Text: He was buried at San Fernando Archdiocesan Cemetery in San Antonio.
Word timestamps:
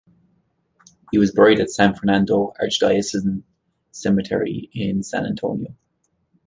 He 1.11 1.19
was 1.19 1.31
buried 1.31 1.59
at 1.59 1.69
San 1.69 1.93
Fernando 1.93 2.53
Archdiocesan 2.59 3.43
Cemetery 3.91 4.67
in 4.73 5.03
San 5.03 5.27
Antonio. 5.27 5.75